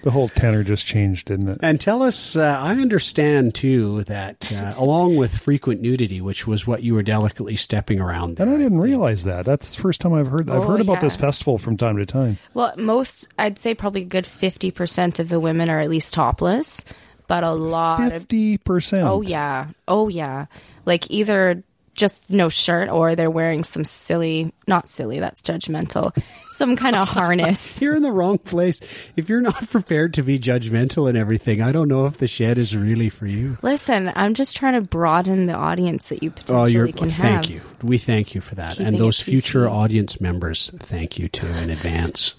[0.04, 1.60] The whole tenor just changed, didn't it?
[1.62, 6.66] And tell us, uh, I understand too that uh, along with frequent nudity, which was
[6.66, 8.40] what you were delicately stepping around.
[8.40, 9.44] And I didn't realize that.
[9.44, 10.50] That's the first time I've heard.
[10.50, 12.38] I've Oh, heard about this festival from time to time.
[12.54, 16.14] Well, most I'd say probably a good fifty percent of the women are at least
[16.14, 16.86] topless,
[17.28, 19.06] but a lot of Fifty percent.
[19.08, 20.46] oh yeah, oh yeah,
[20.86, 21.64] like either
[21.94, 26.16] just no shirt or they're wearing some silly, not silly, that's judgmental,
[26.52, 27.82] some kind of harness.
[27.82, 28.80] You're in the wrong place.
[29.16, 32.60] If you're not prepared to be judgmental and everything, I don't know if the shed
[32.60, 33.58] is really for you.
[33.64, 37.46] Listen, I'm just trying to broaden the audience that you potentially Oh, you're can thank
[37.48, 37.50] have.
[37.50, 37.62] you.
[37.82, 41.72] We thank you for that, Keeping and those future audience members, thank you too in
[41.72, 42.36] advance.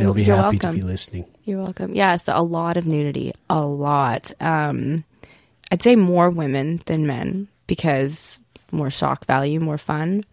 [0.00, 0.74] They'll be You're happy welcome.
[0.74, 1.24] to be listening.
[1.44, 1.94] You're welcome.
[1.94, 3.32] Yes, a lot of nudity.
[3.48, 4.32] A lot.
[4.40, 5.04] Um,
[5.70, 8.40] I'd say more women than men because
[8.72, 10.24] more shock value, more fun.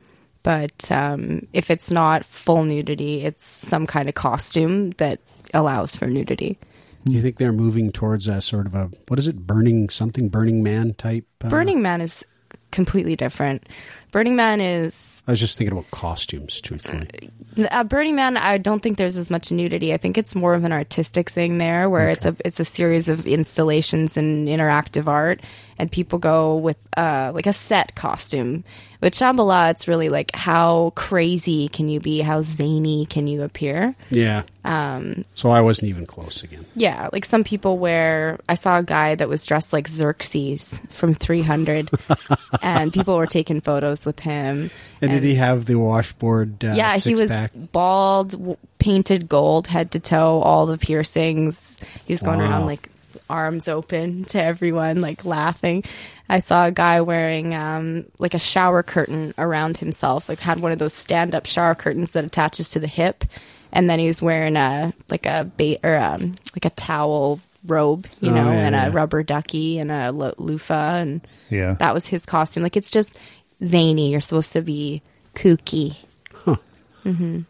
[0.44, 5.20] But um, if it's not full nudity, it's some kind of costume that
[5.54, 6.58] allows for nudity.
[7.06, 10.64] You think they're moving towards a sort of a what is it, burning something, Burning
[10.64, 11.26] Man type?
[11.44, 12.26] Uh, Burning Man is
[12.72, 13.68] completely different.
[14.14, 17.30] Burning Man is I was just thinking about costumes, truthfully.
[17.72, 18.36] uh, Burning Man.
[18.36, 19.94] I don't think there's as much nudity.
[19.94, 23.08] I think it's more of an artistic thing there, where it's a it's a series
[23.08, 25.42] of installations and interactive art,
[25.80, 28.66] and people go with uh, like a set costume.
[29.02, 32.20] With Shambhala, it's really like how crazy can you be?
[32.20, 33.96] How zany can you appear?
[34.10, 34.44] Yeah.
[34.66, 36.66] Um, so I wasn't even close again.
[36.76, 38.40] Yeah, like some people wear.
[38.48, 41.90] I saw a guy that was dressed like Xerxes from 300,
[42.62, 44.70] and people were taking photos with him.
[45.02, 46.64] And, did he have the washboard?
[46.64, 47.52] Uh, yeah, he was six-pack?
[47.72, 51.78] bald, w- painted gold, head to toe, all the piercings.
[52.06, 52.50] He was going Wow.
[52.50, 52.90] around like
[53.30, 55.84] arms open to everyone, like laughing.
[56.30, 60.72] I saw a guy wearing um, like a shower curtain around himself, like had one
[60.72, 63.26] of those stand-up shower curtains that attaches to the hip,
[63.72, 68.08] and then he was wearing a like a bait or um, like a towel robe,
[68.20, 68.88] you Oh, know, yeah, and yeah.
[68.88, 71.76] a rubber ducky and a lo- loofah, and Yeah.
[71.80, 72.64] that was his costume.
[72.64, 73.14] Like it's just
[73.64, 74.12] zany.
[74.12, 75.02] You're supposed to be
[75.36, 75.98] kooky.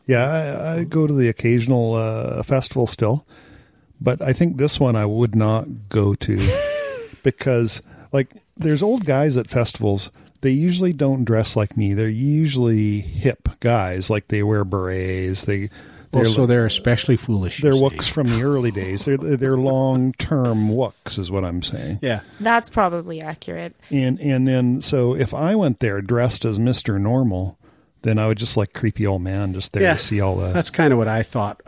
[0.08, 3.26] Yeah, I, I go to the occasional uh, festival still,
[4.02, 6.40] but I think this one I would not go to
[7.24, 10.10] because, like, there's old guys at festivals.
[10.42, 11.94] They usually don't dress like me.
[11.94, 14.10] They're usually hip guys.
[14.10, 15.44] Like they wear berets.
[15.44, 15.70] They
[16.14, 17.62] Well, they're so they're especially foolish.
[17.62, 19.06] they're wooks from the early days.
[19.06, 22.00] They're they're long term wooks, is what I'm saying.
[22.02, 22.22] Yeah.
[22.40, 23.76] That's probably accurate.
[23.90, 27.58] And and then so if I went there dressed as Mister Normal,
[28.04, 29.94] then I would just like creepy old man just there Yeah.
[29.96, 31.62] to see all the That's kind of what I thought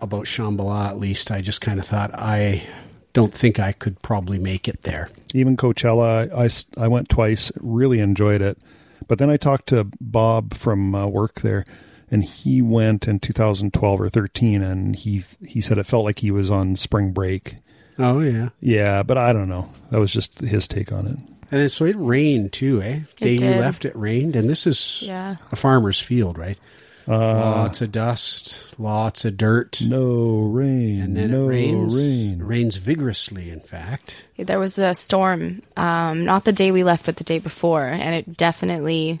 [0.00, 1.30] about Shambhala, at least.
[1.30, 2.66] I just kind of thought, I
[3.12, 5.10] don't think I could probably make it there.
[5.34, 8.56] even Coachella, I I went twice, really enjoyed it.
[9.08, 11.64] But then I talked to Bob from uh, work there,
[12.10, 16.30] and he went in 2012 or 13, and he he said it felt like he
[16.30, 17.56] was on spring break.
[17.98, 18.48] Oh, yeah.
[18.60, 19.68] Yeah, but I don't know.
[19.90, 21.18] That was just his take on it.
[21.52, 23.00] And so it rained too, eh?
[23.16, 24.36] Day you left, it rained.
[24.36, 25.36] And this is Yeah.
[25.52, 26.56] a farmer's field, right?
[27.08, 29.80] lots of dust, lots of dirt.
[29.84, 31.94] No rain, And then no it rains.
[31.96, 32.38] rain.
[32.38, 34.22] Rains vigorously, in fact.
[34.38, 38.14] There was a storm, um, not the day we left, but the day before, and
[38.14, 39.20] it definitely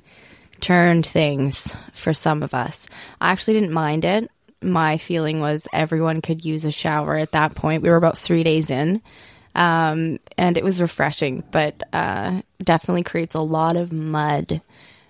[0.60, 2.88] turned things for some of us.
[3.20, 4.30] I actually didn't mind it.
[4.62, 7.82] My feeling was everyone could use a shower at that point.
[7.82, 9.00] We were about three days in,
[9.54, 14.60] um, and it was refreshing, but uh, definitely creates a lot of mud.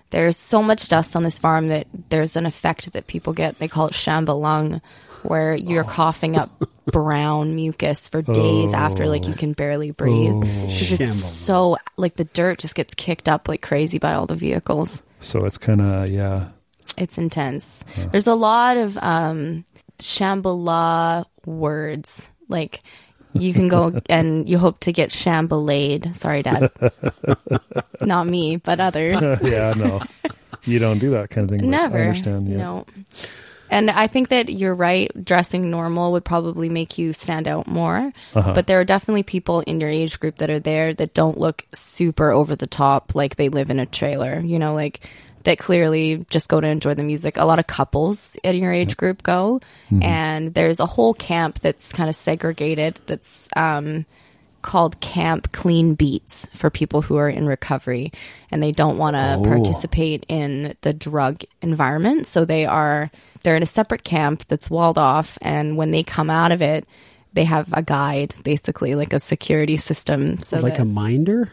[0.09, 3.59] There's so much dust on this farm that there's an effect that people get.
[3.59, 4.81] They call it shambalung,
[5.23, 6.49] where you're coughing up
[6.85, 10.33] brown mucus for days after, like you can barely breathe.
[10.41, 14.35] 'Cause it's so like the dirt just gets kicked up like crazy by all the
[14.35, 15.01] vehicles.
[15.21, 16.49] So it's kind of yeah.
[16.97, 17.85] It's intense.
[18.11, 19.63] There's a lot of um,
[19.99, 22.27] Shambhala words.
[22.49, 22.81] Like
[23.33, 26.15] you can go and you hope to get Shambalade.
[26.15, 26.69] Sorry, Dad.
[28.01, 29.21] Not me, but others.
[29.43, 30.01] yeah, no,
[30.65, 31.69] you don't do that kind of thing.
[31.69, 31.97] Never.
[31.97, 32.49] I understand.
[32.49, 32.57] Yeah.
[32.57, 32.85] No.
[33.71, 35.09] And I think that you're right.
[35.25, 38.11] Dressing normal would probably make you stand out more.
[38.35, 38.53] Uh-huh.
[38.53, 41.65] But there are definitely people in your age group that are there that don't look
[41.73, 44.39] super over the top, like they live in a trailer.
[44.41, 45.09] You know, like
[45.43, 47.37] that clearly just go to enjoy the music.
[47.37, 50.03] A lot of couples in your age group go, Mm-hmm.
[50.03, 52.99] and there's a whole camp that's kind of segregated.
[53.07, 54.05] That's um,
[54.61, 58.11] called Camp Clean Beats for people who are in recovery
[58.51, 59.43] and they don't want to Oh.
[59.43, 62.27] participate in the drug environment.
[62.27, 63.09] So they are
[63.43, 66.85] they're in a separate camp that's walled off and when they come out of it,
[67.33, 70.37] they have a guide, basically like a security system.
[70.39, 71.51] So like that- a minder?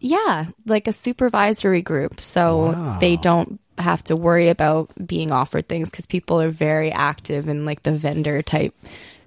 [0.00, 2.20] yeah, like a supervisory group.
[2.20, 2.98] So Wow.
[3.00, 7.64] they don't have to worry about being offered things because people are very active in
[7.64, 8.74] like the vendor type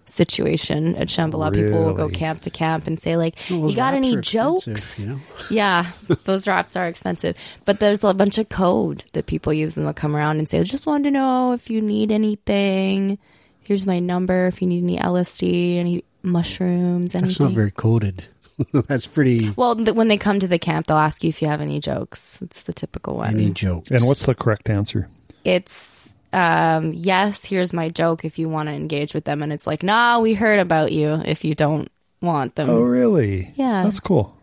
[0.10, 1.54] situation at Shambhala.
[1.54, 5.12] People will go camp to camp and say like, Well, "You got any jokes?" you
[5.12, 5.20] know?
[5.50, 5.92] Yeah,
[6.26, 9.94] those wraps are expensive, but there's a bunch of code that people use, and they'll
[9.94, 13.18] come around and say, "Just wanted to know if you need anything.
[13.62, 14.48] Here's my number.
[14.48, 18.26] If you need any LSD, any mushrooms, anything." That's not very coded.
[18.88, 19.52] That's pretty.
[19.56, 21.80] Well, th- when they come to the camp, they'll ask you if you have any
[21.80, 22.42] jokes.
[22.42, 23.36] It's the typical one.
[23.36, 23.92] Any jokes?
[23.92, 25.08] And what's the correct answer?
[25.44, 29.68] It's um, yes, here's my joke if you want to engage with them, and it's
[29.68, 31.90] like, nah, we heard about you if you don't
[32.22, 32.70] want them.
[32.70, 33.54] Oh, really?
[33.56, 33.84] Yeah.
[33.84, 34.36] that's cool.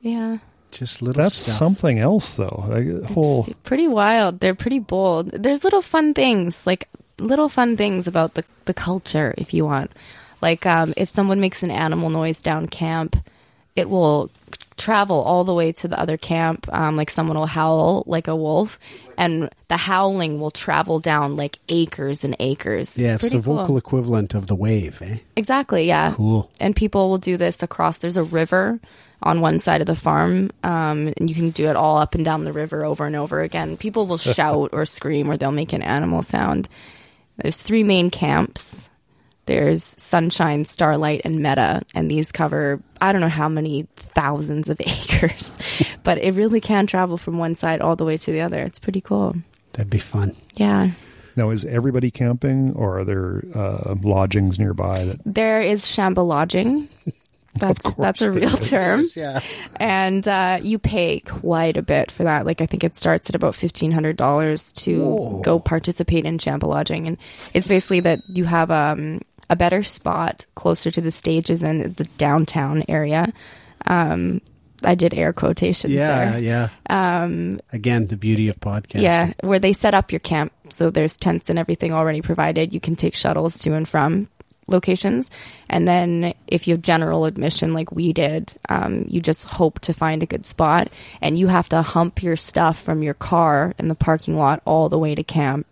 [0.00, 0.38] yeah,
[0.70, 1.54] just little That's stuff.
[1.56, 2.64] something else, though.
[2.68, 4.40] Like, whole it's pretty wild.
[4.40, 5.30] They're pretty bold.
[5.30, 9.90] There's little fun things like little fun things about the the culture if you want.
[10.42, 13.16] Like um, if someone makes an animal noise down camp,
[13.74, 14.30] it will
[14.76, 16.68] travel all the way to the other camp.
[16.72, 18.78] Um, like someone will howl like a wolf,
[19.16, 22.96] and the howling will travel down like acres and acres.
[22.96, 23.56] Yeah, it's, the cool.
[23.56, 25.18] vocal equivalent of the wave, eh?
[25.36, 25.86] Exactly.
[25.86, 26.12] Yeah.
[26.14, 26.50] Cool.
[26.60, 27.98] And people will do this across.
[27.98, 28.78] There's a river
[29.22, 32.24] on one side of the farm, um, and you can do it all up and
[32.24, 33.76] down the river over and over again.
[33.76, 36.68] People will shout or scream, or they'll make an animal sound.
[37.38, 38.88] There's three main camps.
[39.46, 44.80] There's Sunshine, Starlight, and Meta, and these cover I don't know how many thousands of
[44.84, 45.56] acres,
[46.02, 48.62] but it really can travel from one side all the way to the other.
[48.62, 49.34] It's pretty cool.
[49.72, 50.34] That'd be fun.
[50.54, 50.90] Yeah.
[51.36, 55.04] Now, is everybody camping, or are there uh, lodgings nearby?
[55.04, 56.88] That There is Shamba lodging.
[57.58, 58.68] That's that's a real is.
[58.68, 59.02] term.
[59.14, 59.40] Yeah.
[59.80, 62.44] and uh, you pay quite a bit for that.
[62.44, 65.40] Like I think it starts at about fifteen hundred dollars to Whoa.
[65.40, 67.16] go participate in Shamba lodging, and
[67.54, 72.04] it's basically that you have um, a better spot closer to the stages in the
[72.18, 73.32] downtown area.
[73.86, 74.40] Um,
[74.84, 76.40] I did air quotations Yeah, there.
[76.40, 77.22] yeah.
[77.22, 79.02] Um, Again, the beauty of podcasting.
[79.02, 80.52] Yeah, where they set up your camp.
[80.68, 82.72] So there's tents and everything already provided.
[82.74, 84.28] You can take shuttles to and from
[84.68, 85.30] locations.
[85.68, 89.94] And then if you have general admission like we did, um, you just hope to
[89.94, 90.88] find a good spot.
[91.22, 94.88] And you have to hump your stuff from your car in the parking lot all
[94.88, 95.66] the way to camp.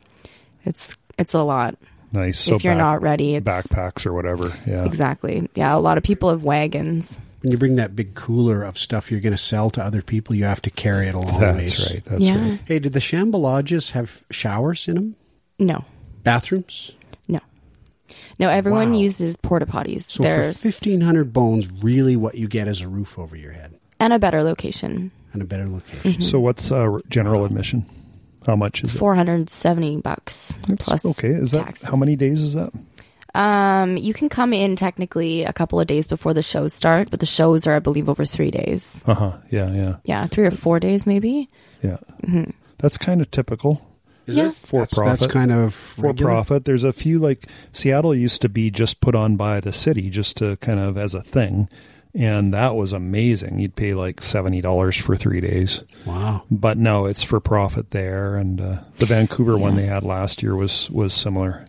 [0.64, 1.76] It's it's a lot.
[2.14, 2.40] Nice.
[2.40, 4.52] So if you're back- not ready, it's backpacks or whatever.
[4.66, 4.84] Yeah.
[4.84, 5.48] exactly.
[5.54, 7.18] Yeah, a lot of people have wagons.
[7.42, 10.34] When you bring that big cooler of stuff you're going to sell to other people,
[10.34, 11.32] you have to carry it along.
[11.32, 11.90] long That's ways.
[11.92, 12.04] right.
[12.06, 12.50] That's yeah.
[12.50, 12.60] right.
[12.64, 15.16] Hey, did the Shamba Lodges have showers in them?
[15.58, 15.84] No.
[16.22, 16.92] Bathrooms?
[17.28, 17.40] No.
[18.40, 18.98] No, everyone Wow.
[18.98, 20.02] uses porta potties.
[20.04, 23.74] So There's for 1500 bones, really what you get is a roof over your head
[24.00, 25.10] and a better location.
[25.34, 26.22] and a better location.
[26.22, 27.84] So, what's uh, general admission?
[28.46, 28.98] How much is it?
[28.98, 31.04] Four hundred seventy bucks It's- plus.
[31.06, 31.28] okay.
[31.28, 31.86] Is that taxes.
[31.88, 32.72] how many days is that?
[33.34, 37.18] Um, you can come in technically a couple of days before the shows start, but
[37.18, 39.02] the shows are, I believe, over three days.
[39.06, 39.32] Uh huh.
[39.50, 39.72] Yeah.
[39.72, 39.96] Yeah.
[40.04, 41.48] Yeah, three or four days maybe.
[41.82, 41.96] Yeah.
[42.78, 43.84] That's kind of typical.
[44.26, 44.48] Is Yeah.
[44.48, 44.54] it?
[44.54, 45.20] For that's, profit.
[45.20, 46.30] That's kind of for regular?
[46.32, 46.64] profit.
[46.64, 50.36] There's a few like Seattle used to be just put on by the city, just
[50.38, 51.68] to kind of as a thing,
[52.14, 53.58] and that was amazing.
[53.58, 56.42] You'd pay like seventy dollars for three days, Wow.
[56.50, 58.36] but no, it's for profit there.
[58.36, 61.66] And uh, the Vancouver one they had last year was was similar.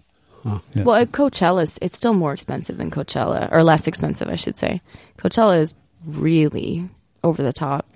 [0.75, 0.83] Yeah.
[0.83, 4.79] Well, at Coachella, it's still more expensive than Coachella, or less expensive, I should say.
[5.17, 5.73] Coachella is
[6.05, 6.87] really
[7.23, 7.87] over the top.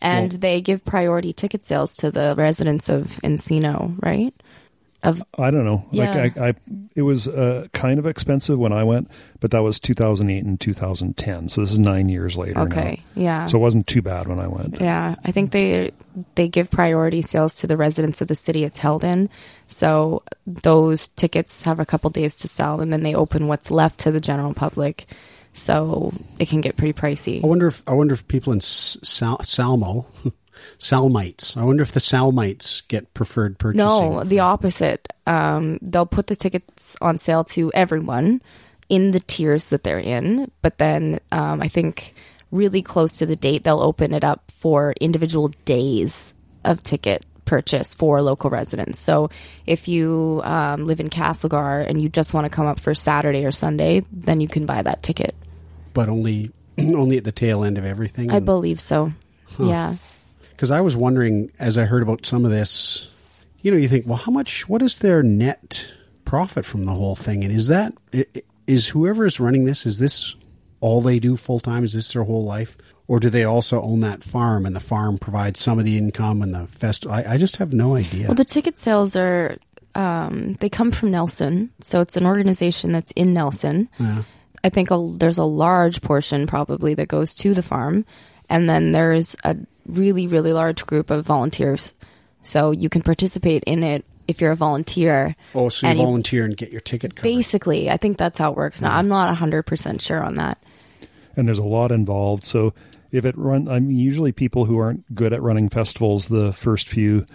[0.00, 4.32] And Well- they give priority ticket sales to the residents of Encino, right?
[5.02, 5.86] Of I don't know.
[5.90, 6.14] Yeah.
[6.14, 6.54] Like I, I
[6.94, 11.48] it was uh, kind of expensive when I went, but that was 2008 and 2010.
[11.48, 12.58] So this is nine years later.
[12.60, 13.46] okay, yeah.
[13.46, 14.80] So it wasn't too bad when I went.
[14.80, 15.92] Yeah, I think they
[16.34, 19.28] they give priority sales to the residents of the city it's held in.
[19.68, 24.00] So those tickets have a couple days to sell, and then they open what's left
[24.00, 25.06] to the general public.
[25.52, 27.42] So it can get pretty pricey.
[27.42, 30.06] I wonder if I wonder if people in Sal- Salmo,
[30.78, 31.56] Salmites.
[31.56, 33.86] I wonder if the Salmites get preferred purchasing.
[33.86, 35.08] No, the opposite.
[35.26, 38.42] Um, they'll put the tickets on sale to everyone
[38.88, 42.14] in the tiers that they're in, but then um, I think
[42.52, 46.32] really close to the date they'll open it up for individual days
[46.64, 48.98] of ticket purchase for local residents.
[48.98, 49.30] So
[49.66, 53.44] if you um, live in Castlegar and you just want to come up for Saturday
[53.44, 55.34] or Sunday, then you can buy that ticket.
[55.94, 58.30] but only only at the tail end of everything.
[58.30, 59.12] I believe so.
[59.58, 59.96] Yeah.
[60.56, 63.10] Because I was wondering as I heard about some of this,
[63.60, 64.68] you know, you think, well, how much?
[64.68, 65.86] What is their net
[66.24, 67.44] profit from the whole thing?
[67.44, 67.92] And is that
[68.66, 69.84] is whoever is running this?
[69.84, 70.34] Is this
[70.80, 71.84] all they do full time?
[71.84, 72.76] Is this their whole life?
[73.06, 76.42] Or do they also own that farm and the farm provides some of the income
[76.42, 77.14] and the festival?
[77.14, 78.26] I, I just have no idea.
[78.26, 79.58] Well, the ticket sales are
[79.94, 83.88] um, they come from Nelson, so it's an organization that's in Nelson.
[84.64, 88.04] I think a, there's a large portion probably that goes to the farm,
[88.48, 89.56] and then there's a
[89.86, 91.94] really really large group of volunteers.
[92.42, 95.34] So you can participate in it if you're a volunteer.
[95.54, 97.28] oh, so you and you- volunteer and get your ticket covered.
[97.28, 98.80] Basically, I think that's how it works.
[98.80, 100.58] Now, I'm not 100% sure on that.
[101.36, 102.44] and there's a lot involved.
[102.44, 102.72] So
[103.12, 106.88] if it run, I mean, usually people who aren't good at running festivals, the first
[106.88, 107.26] few,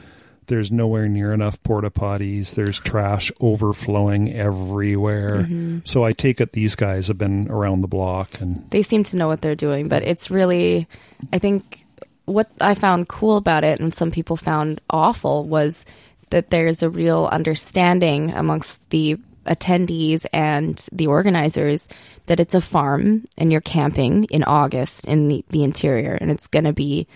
[0.51, 2.55] there's nowhere near enough porta potties.
[2.55, 5.43] There's trash overflowing everywhere.
[5.43, 5.79] Mm-hmm.
[5.85, 9.15] So I take it these guys have been around the block and they seem to
[9.15, 10.89] know what they're doing, but it's really,
[11.31, 11.85] I think
[12.25, 15.85] what I found cool about it and some people found awful was
[16.31, 21.87] that there's a real understanding amongst the attendees and the organizers
[22.25, 26.47] that it's a farm and you're camping in August in the, the interior and it's
[26.47, 27.07] going to be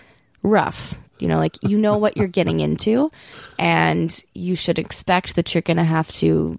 [0.42, 3.10] rough You know, like you know what you're getting into,
[3.58, 6.58] and you should expect that you're going to have to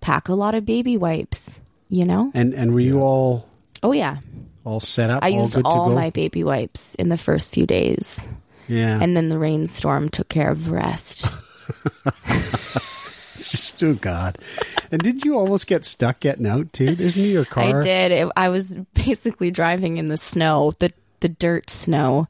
[0.00, 1.60] pack a lot of baby wipes.
[1.88, 2.30] You know?
[2.34, 3.48] And and were you all
[3.84, 4.16] Oh yeah,
[4.64, 5.22] all set up?
[5.22, 5.94] I all used good all to go?
[5.94, 8.26] my baby wipes in the first few days,
[8.66, 8.98] yeah.
[9.00, 11.26] and then the rainstorm took care of the rest.
[13.36, 14.38] Just, oh God!
[14.90, 16.96] And did you almost get stuck getting out too?
[16.96, 17.28] Didn't you?
[17.28, 17.80] Your car?
[17.80, 18.12] I did.
[18.12, 22.26] It, I was basically driving in the snow, the the dirt snow,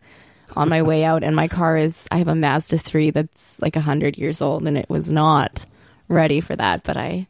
[0.56, 2.06] on my way out, and my car is.
[2.10, 5.64] I have a Mazda three that's like hundred years old, and it was not
[6.08, 6.82] ready for that.
[6.82, 7.26] But I,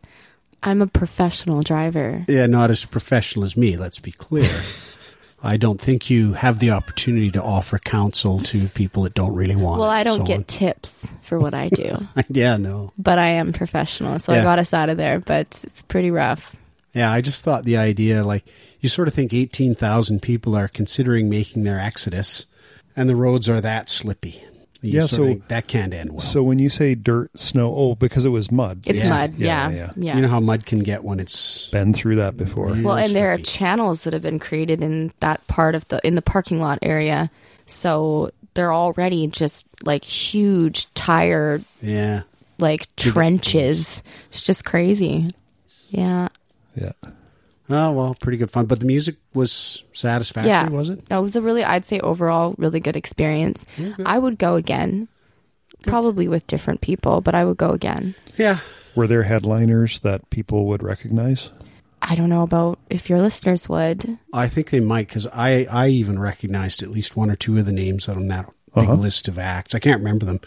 [0.62, 2.24] I'm a professional driver.
[2.28, 3.76] Yeah, not as professional as me.
[3.76, 4.62] Let's be clear.
[5.42, 9.54] I don't think you have the opportunity to offer counsel to people that don't really
[9.54, 9.78] want.
[9.78, 11.98] Well, I don't so- get tips for what I do,
[12.30, 12.92] yeah, no.
[12.96, 15.20] but I am professional, so I got us out of there.
[15.20, 16.56] But it's pretty rough.
[16.94, 18.44] Yeah, I just thought the idea, like,
[18.80, 22.46] you sort of think 18,000 people are considering making their exodus,
[22.96, 24.42] and the roads are that slippy.
[24.80, 26.20] You Yeah, so- that can't end well.
[26.20, 28.82] So when you say dirt, snow, oh, because it was mud.
[28.84, 29.08] It's Yeah.
[29.08, 29.34] mud.
[29.38, 29.90] Yeah, Yeah, yeah.
[29.96, 30.16] yeah.
[30.16, 32.66] you know how mud can get when it's Been through that before.
[32.66, 32.82] Really?
[32.82, 36.16] Well, and there are channels that have been created in that part of the in
[36.16, 37.30] the parking lot area.
[37.64, 42.22] So they're already just like huge tire Yeah.
[42.58, 44.02] like trenches.
[44.30, 45.28] It's just crazy.
[45.88, 46.28] Yeah.
[46.76, 46.92] Yeah.
[47.70, 48.66] Oh, well, pretty good fun.
[48.66, 50.68] But the music was satisfactory, Yeah.
[50.68, 51.02] was it?
[51.10, 53.64] No, it was a really I'd say overall really good experience.
[54.04, 55.08] I would go again.
[55.82, 58.14] Probably with different people, but I would go again.
[58.38, 58.58] Yeah.
[58.94, 61.50] Were there headliners that people would recognize?
[62.00, 64.18] I don't know about if your listeners would.
[64.32, 67.66] I think they might because I, I even recognized at least one or two of
[67.66, 68.94] the names on that big Uh-huh.
[68.94, 69.74] list of acts.
[69.74, 70.40] I can't remember them,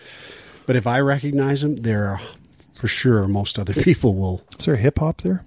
[0.66, 2.20] but if I recognize them, they're
[2.76, 4.44] for sure most other people will.
[4.58, 5.44] Is there hip hop there?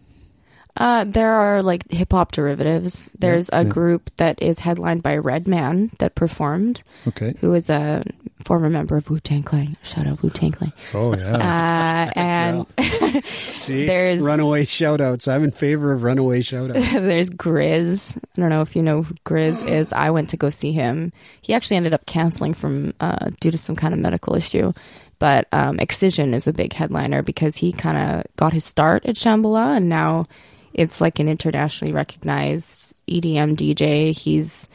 [0.77, 3.11] Uh, there are like hip hop derivatives.
[3.19, 6.83] There's a group that is headlined by Redman that performed.
[7.09, 7.35] Okay.
[7.41, 8.05] who is a
[8.45, 9.77] former member of Wu Tang Clan.
[9.83, 10.73] Shout out Wu Tang Clan.
[10.95, 11.37] Oh yeah.
[11.37, 12.67] Uh, and
[13.25, 15.31] See, There's- runaway shoutouts.
[15.31, 16.93] I'm in favor of runaway shoutouts.
[17.01, 18.17] there's GRiZ.
[18.17, 19.93] I don't know if you know who GRiZ is.
[19.93, 21.13] I went to go see him.
[21.43, 24.73] He actually ended up canceling from uh, due to some kind of medical issue.
[25.19, 29.17] But um, Excision is a big headliner because he kind of got his start at
[29.17, 30.27] Shambhala, and now
[30.75, 34.13] it's like an internationally recognized EDM DJ.
[34.17, 34.69] He's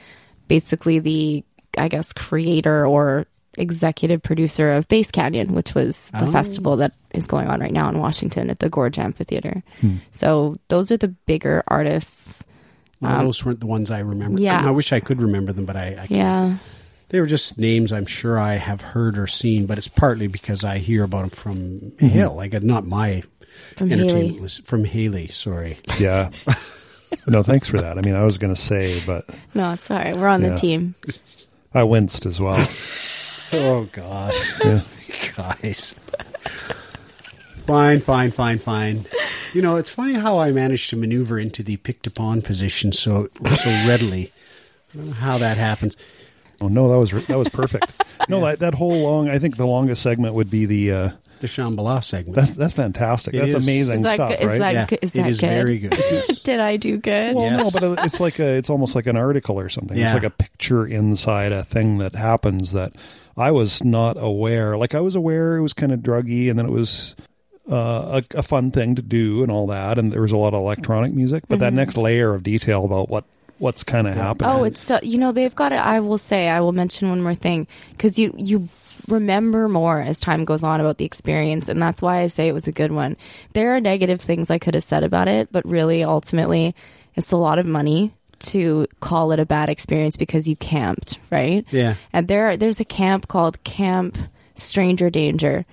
[0.48, 1.44] basically the,
[1.78, 3.26] I guess, creator or
[3.58, 6.32] executive producer of Bass Canyon, which was the Oh.
[6.32, 9.64] festival that is going on right now in Washington at the Gorge Amphitheater.
[10.12, 12.44] So those are the bigger artists.
[13.00, 14.38] Well, those weren't the ones I remember.
[14.38, 14.68] Um, yeah.
[14.68, 16.58] I wish I could remember them, but I, I Yeah.
[17.10, 19.66] they were just names I'm sure I have heard or seen.
[19.68, 23.24] But it's partly because I hear about them from Hill, like not my
[23.76, 24.40] From entertainment Haley.
[24.42, 25.28] list from Haley.
[25.28, 25.78] Sorry.
[26.00, 26.30] yeah.
[27.28, 27.98] no, thanks for that.
[27.98, 30.16] I mean, I was going to say, but No, it's all right.
[30.16, 30.50] We're on Yeah.
[30.50, 30.96] the team.
[31.74, 32.66] I winced as well.
[33.54, 34.34] Oh God,
[34.66, 34.82] Yeah.
[35.38, 35.94] guys.
[37.68, 39.06] Fine, fine, fine, fine.
[39.54, 43.30] You know, it's funny how I managed to maneuver into the picked upon position so
[43.46, 44.32] so readily.
[44.94, 45.96] I don't know how that happens.
[46.62, 47.92] Oh no, that was that was perfect.
[48.30, 49.30] No, that that whole long.
[49.30, 50.92] I think the longest segment would be the.
[50.92, 51.10] Uh,
[51.42, 52.36] The Shambhala segment.
[52.36, 53.34] that's that's fantastic.
[53.34, 53.66] It that's is.
[53.66, 54.40] amazing Is that stuff, good?
[54.42, 54.60] Is right?
[54.60, 55.50] that- yeah, good- is it that is good?
[55.50, 55.92] very good.
[55.98, 56.40] yes.
[56.42, 57.36] Did I do good?
[57.36, 57.74] Well, Yes.
[57.74, 59.98] no, but it's like a it's almost like an article or something.
[59.98, 62.94] It's like a picture inside a thing that happens that
[63.38, 64.78] I was not aware.
[64.78, 67.16] Like I was aware it was kind of druggy, and then it was
[67.70, 70.54] uh, a, a fun thing to do and all that, and there was a lot
[70.54, 71.44] of electronic music.
[71.50, 73.26] But that next layer of detail about what
[73.58, 74.50] what's kind of happening.
[74.52, 75.78] Oh, it's so you know they've got it.
[75.78, 78.70] I will say I will mention one more thing because you you
[79.08, 82.54] remember more as time goes on about the experience, and that's why I say it
[82.54, 83.18] was a good one.
[83.54, 86.76] There are negative things I could have said about it, but really, ultimately,
[87.16, 91.66] it's a lot of money to call it a bad experience because you camped, right?
[91.72, 91.96] Yeah.
[92.14, 94.18] And there there's a camp called Camp
[94.56, 95.66] Stranger Danger,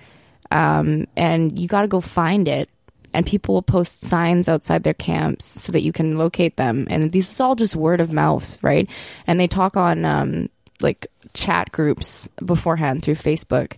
[0.51, 2.69] um, and you got to go find it.
[3.15, 6.87] And people will post signs outside their camps so that you can locate them.
[6.89, 8.89] And this is all just word of mouth, right?
[9.27, 10.49] And they talk on um,
[10.81, 13.73] like chat groups beforehand through Facebook.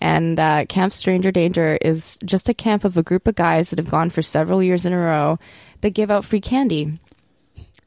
[0.00, 3.78] And uh, Camp Stranger Danger is just a camp of a group of guys that
[3.78, 5.38] have gone for several years in a row
[5.80, 6.98] that give out free candy.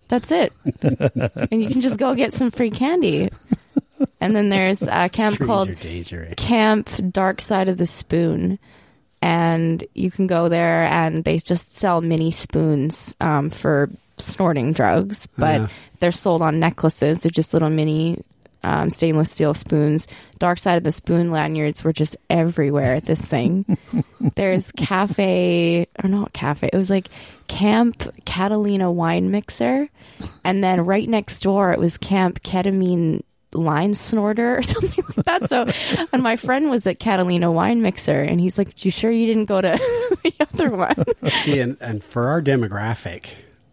[0.08, 0.54] That's it.
[0.82, 3.30] and you can just go get some free candy.
[4.22, 6.34] And then there's a camp Stranger called danger.
[6.38, 8.58] Camp Dark Side of the Spoon.
[9.22, 15.28] And you can go there and they just sell mini spoons um, for snorting drugs,
[15.38, 15.74] but Uh-huh.
[16.00, 17.22] they're sold on necklaces.
[17.22, 18.24] They're just little mini
[18.68, 20.08] um, stainless steel spoons.
[20.40, 23.78] Dark Side of the Spoon lanyards were just everywhere at this thing.
[24.36, 27.08] There's cafe, or not cafe, it was like
[27.48, 29.90] Camp Catalina Wine Mixer.
[30.44, 33.22] And then right next door, it was Camp Ketamine
[33.54, 35.48] line snorter or something like that.
[35.50, 39.26] So, and my friend was at Catalina Wine Mixer, and he's like, "You sure you
[39.26, 39.78] didn't go to
[40.24, 40.96] the other one?"
[41.44, 43.30] See, and, and for our demographic,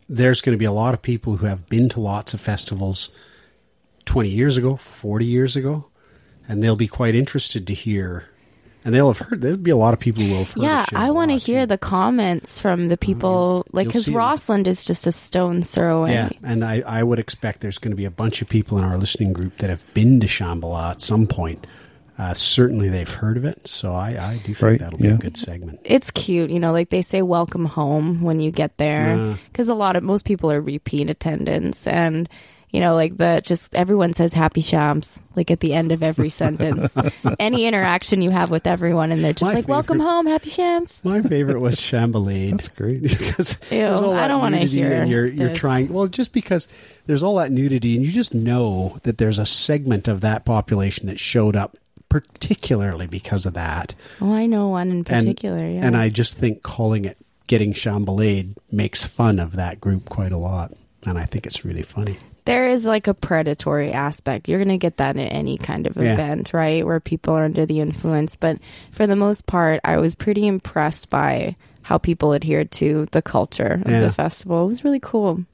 [0.08, 3.10] there's going to be a lot of people who have been to lots of festivals
[4.06, 5.86] 20 years ago, 40 years ago,
[6.48, 8.24] and they'll be quite interested to hear.
[8.86, 9.40] And they'll have heard.
[9.40, 10.62] There'll be a lot of people who will have heard.
[10.62, 14.12] yeah, I want to hear the comments from the people, like because see.
[14.12, 16.12] Rossland is just a stone's throw away.
[16.12, 18.84] Yeah, and I, I would expect there's going to be a bunch of people in
[18.84, 21.66] our listening group that have been to Shambhala at some point.
[22.18, 25.14] Uh, certainly, they've heard of it, so I, I do think Right, that'll be yeah.
[25.14, 25.80] a good segment.
[25.82, 29.36] It's cute, you know, like they say welcome home when you get there Yeah.
[29.50, 32.28] because a lot of most people are repeat attendants and
[32.74, 36.28] you know like the just everyone says happy shams like at the end of every
[36.42, 36.94] sentence.
[37.38, 41.02] Any interaction you have with everyone and they're just My like welcome home, happy shams.
[41.04, 42.50] My favorite was Chambalade.
[42.52, 43.02] That's great.
[43.18, 45.58] because Ew, there's all I don't wanna hear and you're you're this.
[45.58, 46.68] trying well just because
[47.06, 51.06] there's all that nudity and you just know that there's a segment of that population
[51.06, 51.76] that showed up
[52.08, 55.58] particularly because of that Oh, I know one in and particular.
[55.66, 55.84] yeah.
[55.86, 60.36] and I just think calling it getting chambalade makes fun of that group quite a
[60.38, 60.72] lot
[61.04, 64.48] and I think it's really funny there is like a predatory aspect.
[64.48, 66.12] You're going to get that in any kind of Yeah.
[66.14, 66.84] event, right?
[66.84, 68.36] Where people are under the influence.
[68.36, 68.58] But
[68.92, 73.80] for the most part, I was pretty impressed by how people adhered to the culture
[73.84, 74.00] of Yeah.
[74.00, 74.64] the festival.
[74.64, 75.44] It was really cool.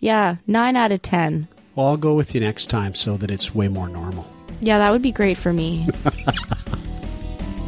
[0.00, 1.48] Yeah, nine out of 10.
[1.74, 4.26] well I'll go with you next time so that it's way more normal
[4.60, 5.86] Yeah, that would be great for me.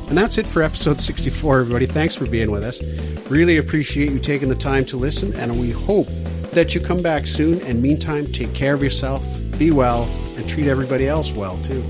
[0.08, 1.86] And that's it for episode 64, everybody.
[1.86, 2.82] Thanks for being with us.
[3.30, 6.08] Really appreciate you taking the time to listen, and we hope
[6.52, 7.60] that you come back soon.
[7.62, 9.24] And meantime, take care of yourself,
[9.58, 10.04] be well,
[10.36, 11.84] and treat everybody else well, too.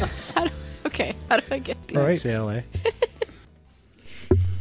[0.86, 1.96] okay, how do I get these?
[1.96, 2.20] All right.
[2.20, 2.60] Say LA.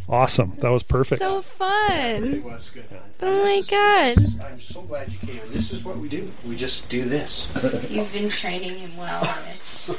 [0.10, 0.54] Awesome.
[0.58, 1.22] That was perfect.
[1.22, 2.44] So fun.
[2.44, 2.84] was good.
[3.22, 4.18] Oh my god.
[4.44, 5.40] I'm so glad you came.
[5.52, 6.32] This is what we do.
[6.48, 7.48] We just do this.
[7.90, 9.98] You've been training him well, Rich.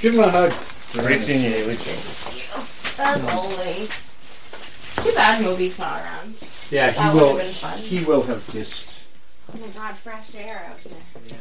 [0.00, 0.52] Give him a hug.
[0.94, 1.74] Great seeing you, Haley.
[2.98, 4.10] As always.
[5.02, 6.34] Too bad movie's not around.
[6.70, 7.36] Yeah, That he will.
[7.36, 7.78] been fun.
[7.78, 9.02] He will have missed.
[9.52, 10.98] Oh my god, fresh air out there.
[11.28, 11.34] Yeah.